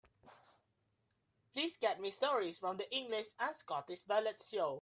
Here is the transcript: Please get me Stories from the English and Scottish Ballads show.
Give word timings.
Please 1.53 1.77
get 1.79 1.99
me 2.01 2.09
Stories 2.09 2.57
from 2.57 2.77
the 2.77 2.91
English 2.91 3.27
and 3.39 3.55
Scottish 3.55 4.01
Ballads 4.03 4.49
show. 4.51 4.79